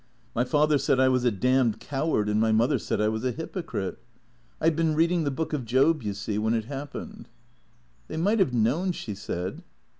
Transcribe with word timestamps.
"My 0.35 0.43
father 0.43 0.79
said 0.79 0.99
I 0.99 1.09
was 1.09 1.25
a 1.25 1.31
damned 1.31 1.79
coward, 1.79 2.27
and 2.27 2.41
my 2.41 2.51
mother 2.51 2.79
said 2.79 2.99
I 2.99 3.07
was 3.07 3.23
a 3.23 3.31
hypocrite. 3.31 3.99
I 4.59 4.67
'd 4.67 4.75
been 4.75 4.95
reading 4.95 5.25
the 5.25 5.29
Book 5.29 5.53
of 5.53 5.63
Job, 5.63 6.01
you 6.01 6.15
see, 6.15 6.39
when 6.39 6.55
it 6.55 6.65
happened."" 6.65 7.29
They 8.07 8.17
might 8.17 8.39
have 8.39 8.51
known," 8.51 8.93
she 8.93 9.13
said. 9.13 9.61